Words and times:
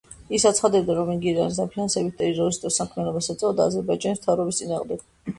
ის 0.35 0.43
აცხადებდა, 0.49 0.93
რომ 0.99 1.09
იგი 1.15 1.27
ირანის 1.31 1.59
დაფინანსებით 1.59 2.15
ტერორისტულ 2.21 2.73
საქმიანობას 2.77 3.27
ეწეოდა 3.33 3.67
აზერბაიჯანის 3.73 4.23
მთავრობის 4.23 4.63
წინააღმდეგ. 4.63 5.05